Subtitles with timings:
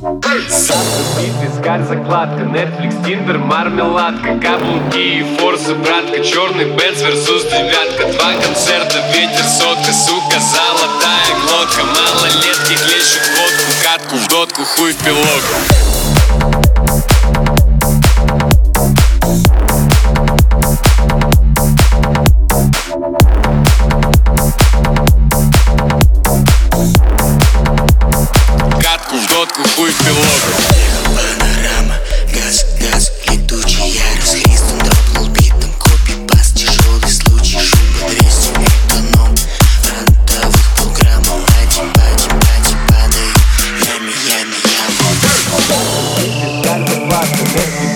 [0.00, 8.34] Бит, вискарь, закладка, Netflix, Tinder, мармеладка Каблуки и форсы, братка Черный Бенц versus девятка Два
[8.34, 15.56] концерта, ветер, сотка Сука, золотая глотка Малолетки клещут водку Катку в дотку, хуй в пилотку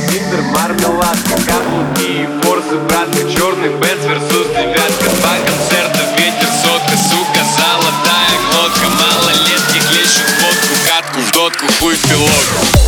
[0.09, 5.11] Tinder, мармеладка Каблуки и форсы, братка Черный Бенц versus девятка.
[5.21, 8.89] Два концерта, ветер, сотка Сука, золотая глотка.
[8.89, 12.82] Малолетки клещут водку Катку в дотку, хуй в пилотку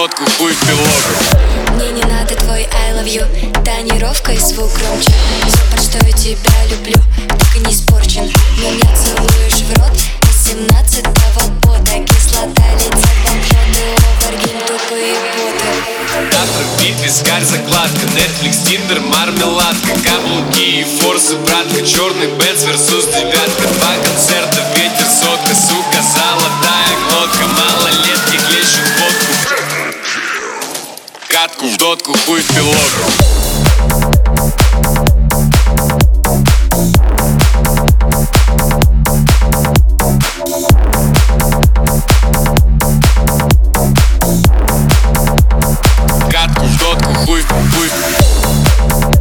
[0.00, 3.62] Дотку, хуй в пилотку Мне не надо твой I love you.
[3.62, 5.12] Тонировка и звук громче.
[5.46, 6.96] Все, под что я тебя люблю
[7.28, 8.22] Так и не испорчен.
[8.56, 13.84] Меня целуешь в рот Из 17-го года Кислота летят бомжоты
[14.22, 16.00] Оваргин, тупые боты.
[16.32, 23.49] Завтра бит, вискарь, закладка Netflix, Tinder, мармеладка Каблуки и форсы, братка Черный Бенц versus девятка
[31.60, 33.10] Катку в дотку, хуй в пилотку
[46.30, 49.19] Катку в дотку, хуй, хуй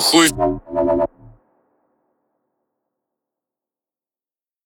[0.00, 0.28] хуй.